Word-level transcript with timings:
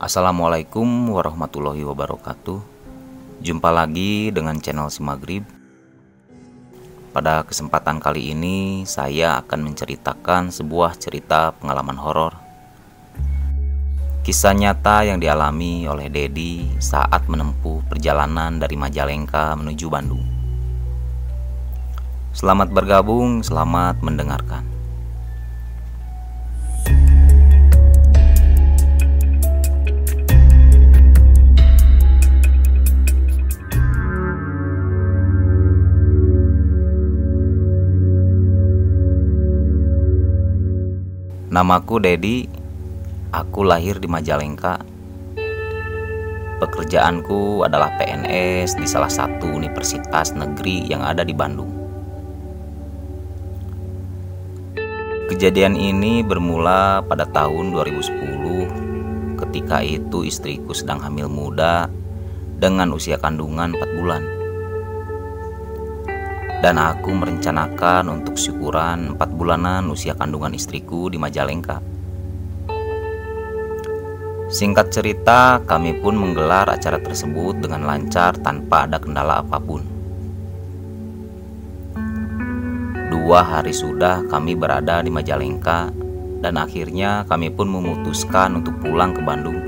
Assalamualaikum 0.00 1.12
warahmatullahi 1.12 1.84
wabarakatuh. 1.84 2.56
Jumpa 3.44 3.68
lagi 3.68 4.32
dengan 4.32 4.56
channel 4.56 4.88
Si 4.88 5.04
Maghrib. 5.04 5.44
Pada 7.12 7.44
kesempatan 7.44 8.00
kali 8.00 8.32
ini 8.32 8.88
saya 8.88 9.36
akan 9.44 9.60
menceritakan 9.60 10.48
sebuah 10.56 10.96
cerita 10.96 11.52
pengalaman 11.52 12.00
horor. 12.00 12.32
Kisah 14.24 14.56
nyata 14.56 15.04
yang 15.04 15.20
dialami 15.20 15.84
oleh 15.84 16.08
Dedi 16.08 16.80
saat 16.80 17.28
menempuh 17.28 17.84
perjalanan 17.84 18.56
dari 18.56 18.80
Majalengka 18.80 19.52
menuju 19.52 19.84
Bandung. 19.92 20.24
Selamat 22.32 22.72
bergabung, 22.72 23.44
selamat 23.44 24.00
mendengarkan 24.00 24.69
Namaku 41.50 41.98
Dedi. 41.98 42.46
Aku 43.34 43.66
lahir 43.66 43.98
di 43.98 44.06
Majalengka. 44.06 44.86
Pekerjaanku 46.62 47.66
adalah 47.66 47.90
PNS 47.98 48.78
di 48.78 48.86
salah 48.86 49.10
satu 49.10 49.50
universitas 49.50 50.30
negeri 50.30 50.86
yang 50.86 51.02
ada 51.02 51.26
di 51.26 51.34
Bandung. 51.34 51.74
Kejadian 55.26 55.74
ini 55.74 56.22
bermula 56.22 57.02
pada 57.02 57.26
tahun 57.26 57.74
2010 57.74 59.42
ketika 59.42 59.82
itu 59.82 60.22
istriku 60.22 60.70
sedang 60.70 61.02
hamil 61.02 61.26
muda 61.26 61.90
dengan 62.62 62.94
usia 62.94 63.18
kandungan 63.18 63.74
4 63.74 63.98
bulan 63.98 64.39
dan 66.60 66.76
aku 66.76 67.08
merencanakan 67.16 68.20
untuk 68.20 68.36
syukuran 68.36 69.16
empat 69.16 69.32
bulanan 69.32 69.88
usia 69.88 70.12
kandungan 70.12 70.52
istriku 70.52 71.08
di 71.08 71.16
Majalengka. 71.16 71.80
Singkat 74.50 74.90
cerita, 74.92 75.62
kami 75.64 75.96
pun 76.02 76.18
menggelar 76.18 76.68
acara 76.68 77.00
tersebut 77.00 77.64
dengan 77.64 77.86
lancar 77.86 78.36
tanpa 78.36 78.84
ada 78.84 78.98
kendala 79.00 79.40
apa 79.40 79.56
pun. 79.62 79.80
Dua 83.08 83.46
hari 83.46 83.70
sudah 83.70 84.26
kami 84.26 84.58
berada 84.58 85.00
di 85.06 85.08
Majalengka 85.08 85.94
dan 86.42 86.58
akhirnya 86.58 87.22
kami 87.30 87.54
pun 87.54 87.70
memutuskan 87.70 88.58
untuk 88.58 88.74
pulang 88.82 89.14
ke 89.14 89.22
Bandung 89.22 89.58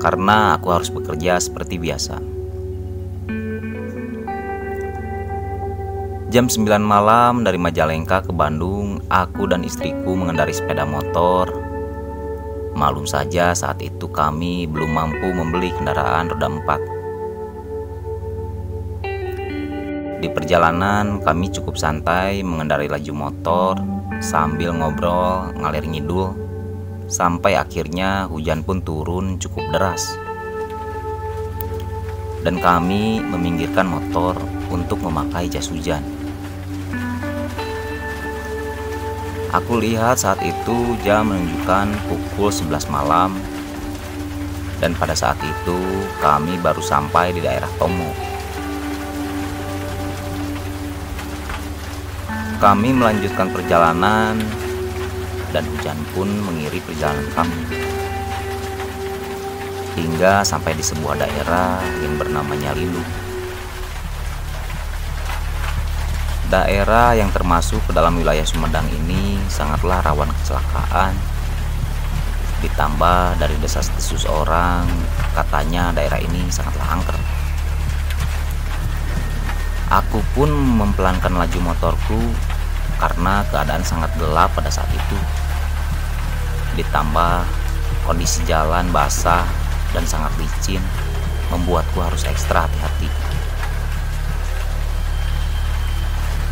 karena 0.00 0.56
aku 0.56 0.74
harus 0.74 0.88
bekerja 0.88 1.36
seperti 1.36 1.76
biasa. 1.76 2.31
Jam 6.32 6.48
9 6.48 6.64
malam 6.80 7.44
dari 7.44 7.60
Majalengka 7.60 8.24
ke 8.24 8.32
Bandung, 8.32 9.04
aku 9.12 9.44
dan 9.44 9.68
istriku 9.68 10.16
mengendari 10.16 10.56
sepeda 10.56 10.88
motor. 10.88 11.44
Malum 12.72 13.04
saja 13.04 13.52
saat 13.52 13.84
itu 13.84 14.08
kami 14.08 14.64
belum 14.64 14.96
mampu 14.96 15.28
membeli 15.28 15.76
kendaraan 15.76 16.32
roda 16.32 16.48
empat. 16.48 16.80
Di 20.24 20.28
perjalanan 20.32 21.20
kami 21.20 21.52
cukup 21.52 21.76
santai 21.76 22.40
mengendari 22.40 22.88
laju 22.88 23.12
motor 23.12 23.76
sambil 24.24 24.72
ngobrol 24.72 25.52
ngalir 25.60 25.84
ngidul 25.84 26.32
sampai 27.12 27.60
akhirnya 27.60 28.24
hujan 28.24 28.64
pun 28.64 28.80
turun 28.80 29.36
cukup 29.36 29.68
deras. 29.68 30.16
Dan 32.40 32.56
kami 32.56 33.20
meminggirkan 33.20 33.84
motor 33.84 34.32
untuk 34.72 34.96
memakai 35.04 35.52
jas 35.52 35.68
hujan. 35.68 36.21
Aku 39.52 39.76
lihat 39.76 40.16
saat 40.16 40.40
itu 40.40 40.96
jam 41.04 41.28
menunjukkan 41.28 41.92
pukul 42.08 42.48
11 42.48 42.88
malam 42.88 43.36
dan 44.80 44.96
pada 44.96 45.12
saat 45.12 45.36
itu 45.44 45.78
kami 46.24 46.56
baru 46.58 46.80
sampai 46.80 47.36
di 47.36 47.44
daerah 47.44 47.68
Tomo. 47.76 48.10
Kami 52.58 52.96
melanjutkan 52.96 53.52
perjalanan 53.52 54.40
dan 55.52 55.64
hujan 55.68 56.00
pun 56.16 56.26
mengiri 56.26 56.80
perjalanan 56.88 57.28
kami. 57.36 57.62
Hingga 60.00 60.42
sampai 60.42 60.72
di 60.72 60.82
sebuah 60.82 61.20
daerah 61.20 61.78
yang 62.00 62.16
bernama 62.16 62.56
Nyalilu. 62.56 63.04
Daerah 66.50 67.16
yang 67.16 67.30
termasuk 67.30 67.80
ke 67.88 67.92
dalam 67.94 68.18
wilayah 68.18 68.44
Sumedang 68.44 68.84
ini 68.92 69.31
sangatlah 69.52 70.00
rawan 70.00 70.32
kecelakaan. 70.40 71.12
Ditambah 72.64 73.36
dari 73.36 73.52
desas-desus 73.60 74.24
orang, 74.24 74.88
katanya 75.36 75.92
daerah 75.92 76.16
ini 76.16 76.48
sangatlah 76.48 76.96
angker. 76.96 77.18
Aku 79.92 80.24
pun 80.32 80.48
mempelankan 80.48 81.36
laju 81.36 81.58
motorku 81.60 82.20
karena 82.96 83.44
keadaan 83.52 83.84
sangat 83.84 84.08
gelap 84.16 84.48
pada 84.56 84.72
saat 84.72 84.88
itu. 84.88 85.18
Ditambah 86.80 87.44
kondisi 88.08 88.40
jalan 88.48 88.88
basah 88.88 89.44
dan 89.92 90.08
sangat 90.08 90.32
licin 90.40 90.80
membuatku 91.52 92.00
harus 92.00 92.24
ekstra 92.24 92.64
hati-hati. 92.64 93.21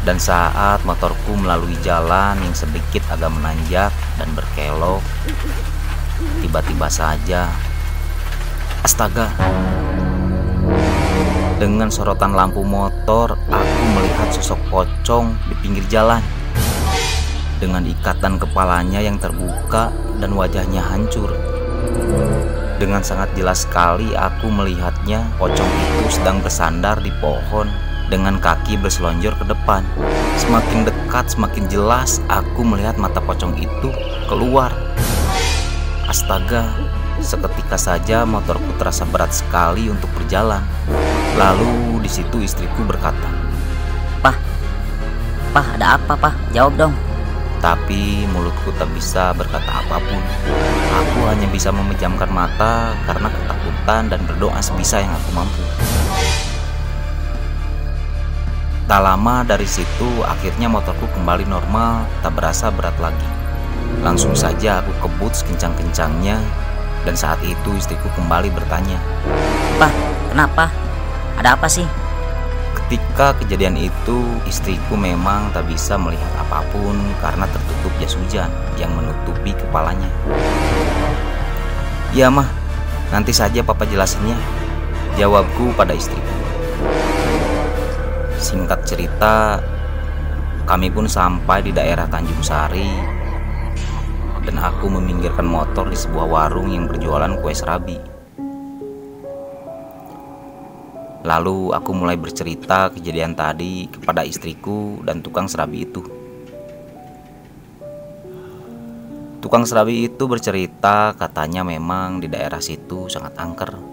Dan 0.00 0.16
saat 0.16 0.80
motorku 0.88 1.36
melalui 1.36 1.76
jalan 1.84 2.40
yang 2.40 2.56
sedikit 2.56 3.04
agak 3.12 3.28
menanjak 3.36 3.92
dan 4.16 4.28
berkelok, 4.32 5.04
tiba-tiba 6.40 6.88
saja, 6.88 7.52
astaga, 8.80 9.28
dengan 11.60 11.92
sorotan 11.92 12.32
lampu 12.32 12.64
motor, 12.64 13.36
aku 13.52 13.84
melihat 13.92 14.32
sosok 14.32 14.56
pocong 14.72 15.36
di 15.52 15.54
pinggir 15.60 15.84
jalan. 15.92 16.24
Dengan 17.60 17.84
ikatan 17.84 18.40
kepalanya 18.40 19.04
yang 19.04 19.20
terbuka 19.20 19.92
dan 20.16 20.32
wajahnya 20.32 20.80
hancur. 20.80 21.36
Dengan 22.80 23.04
sangat 23.04 23.28
jelas 23.36 23.68
sekali 23.68 24.16
aku 24.16 24.48
melihatnya, 24.48 25.20
pocong 25.36 25.68
itu 25.68 26.16
sedang 26.16 26.40
bersandar 26.40 26.96
di 27.04 27.12
pohon 27.20 27.89
dengan 28.10 28.42
kaki 28.42 28.74
berselonjor 28.82 29.38
ke 29.38 29.46
depan. 29.46 29.86
Semakin 30.36 30.82
dekat, 30.82 31.30
semakin 31.30 31.70
jelas 31.70 32.18
aku 32.26 32.66
melihat 32.66 32.98
mata 32.98 33.22
pocong 33.22 33.54
itu 33.56 33.94
keluar. 34.26 34.74
Astaga, 36.10 36.74
seketika 37.22 37.78
saja 37.78 38.26
motorku 38.26 38.74
terasa 38.82 39.06
berat 39.06 39.30
sekali 39.30 39.86
untuk 39.86 40.10
berjalan. 40.18 40.60
Lalu 41.38 42.02
di 42.02 42.10
situ 42.10 42.42
istriku 42.42 42.82
berkata, 42.82 43.30
"Pah, 44.18 44.34
pah 45.54 45.66
ada 45.78 45.94
apa, 45.94 46.18
pah? 46.18 46.34
Jawab 46.50 46.74
dong." 46.74 46.94
Tapi 47.62 48.24
mulutku 48.32 48.72
tak 48.74 48.90
bisa 48.96 49.36
berkata 49.36 49.84
apa 49.84 50.00
pun. 50.02 50.22
Aku 50.90 51.28
hanya 51.28 51.46
bisa 51.46 51.68
memejamkan 51.70 52.32
mata 52.32 52.96
karena 53.04 53.28
ketakutan 53.28 54.02
dan 54.08 54.20
berdoa 54.24 54.58
sebisa 54.64 54.98
yang 54.98 55.12
aku 55.12 55.30
mampu. 55.36 55.62
Tak 58.90 59.06
lama 59.06 59.46
dari 59.46 59.70
situ 59.70 60.18
akhirnya 60.26 60.66
motorku 60.66 61.06
kembali 61.14 61.46
normal, 61.46 62.10
tak 62.26 62.34
berasa 62.34 62.74
berat 62.74 62.98
lagi. 62.98 63.30
Langsung 64.02 64.34
saja 64.34 64.82
aku 64.82 64.90
kebut 65.06 65.30
sekencang-kencangnya 65.30 66.42
dan 67.06 67.14
saat 67.14 67.38
itu 67.46 67.70
istriku 67.78 68.10
kembali 68.18 68.50
bertanya. 68.50 68.98
Pak, 69.78 69.94
kenapa? 70.34 70.74
Ada 71.38 71.54
apa 71.54 71.70
sih? 71.70 71.86
Ketika 72.74 73.30
kejadian 73.38 73.78
itu, 73.78 74.26
istriku 74.50 74.98
memang 74.98 75.54
tak 75.54 75.70
bisa 75.70 75.94
melihat 75.94 76.34
apa 76.42 76.66
pun 76.74 76.98
karena 77.22 77.46
tertutup 77.46 77.94
jas 78.02 78.18
hujan 78.18 78.50
yang 78.74 78.90
menutupi 78.98 79.54
kepalanya. 79.54 80.10
Ya 82.10 82.26
mah, 82.26 82.50
nanti 83.14 83.30
saja 83.30 83.62
papa 83.62 83.86
jelasinnya. 83.86 84.34
Jawabku 85.14 85.78
pada 85.78 85.94
istriku. 85.94 86.39
Singkat 88.40 88.88
cerita, 88.88 89.60
kami 90.64 90.88
pun 90.88 91.04
sampai 91.04 91.60
di 91.60 91.76
daerah 91.76 92.08
Tanjung 92.08 92.40
Sari 92.40 92.88
dan 94.48 94.56
aku 94.56 94.88
meminggirkan 94.88 95.44
motor 95.44 95.84
di 95.92 95.94
sebuah 95.94 96.24
warung 96.24 96.72
yang 96.72 96.88
berjualan 96.88 97.36
kue 97.36 97.52
serabi. 97.52 98.00
Lalu 101.20 101.76
aku 101.76 101.90
mulai 101.92 102.16
bercerita 102.16 102.88
kejadian 102.88 103.36
tadi 103.36 103.92
kepada 103.92 104.24
istriku 104.24 105.04
dan 105.04 105.20
tukang 105.20 105.44
serabi 105.44 105.84
itu. 105.84 106.00
Tukang 109.44 109.68
serabi 109.68 110.08
itu 110.08 110.24
bercerita 110.24 111.12
katanya 111.12 111.60
memang 111.60 112.24
di 112.24 112.28
daerah 112.32 112.64
situ 112.64 113.04
sangat 113.12 113.36
angker. 113.36 113.89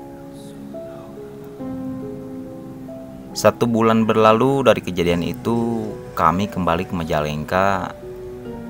Satu 3.38 3.70
bulan 3.70 4.10
berlalu 4.10 4.66
dari 4.66 4.82
kejadian 4.82 5.22
itu, 5.22 5.86
kami 6.18 6.50
kembali 6.50 6.90
ke 6.90 6.94
Majalengka. 6.98 7.94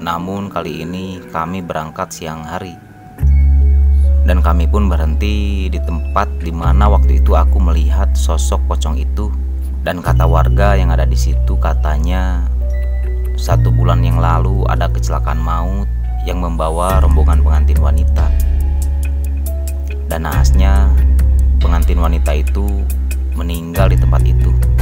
Namun 0.04 0.52
kali 0.52 0.84
ini 0.84 1.24
kami 1.32 1.64
berangkat 1.64 2.12
siang 2.12 2.44
hari. 2.44 2.76
Dan 4.28 4.44
kami 4.44 4.68
pun 4.68 4.92
berhenti 4.92 5.72
di 5.72 5.80
tempat 5.80 6.28
di 6.44 6.52
mana 6.52 6.92
waktu 6.92 7.24
itu 7.24 7.32
aku 7.32 7.64
melihat 7.64 8.12
sosok 8.12 8.60
pocong 8.68 9.00
itu. 9.00 9.32
Dan 9.88 10.04
kata 10.04 10.28
warga 10.28 10.76
yang 10.76 10.92
ada 10.92 11.08
di 11.08 11.16
situ 11.16 11.56
katanya 11.64 12.44
satu 13.40 13.72
bulan 13.72 14.04
yang 14.04 14.20
lalu 14.20 14.68
ada 14.68 14.92
kecelakaan 14.92 15.40
maut 15.40 15.88
yang 16.28 16.44
membawa 16.44 17.00
rombongan 17.00 17.40
pengantin 17.40 17.80
wanita. 17.80 18.28
Dan 20.12 20.28
naasnya, 20.28 20.92
pengantin 21.64 22.04
wanita 22.04 22.36
itu 22.36 22.84
meninggal 23.38 23.94
di 23.94 23.98
tempat 24.02 24.22
itu. 24.26 24.77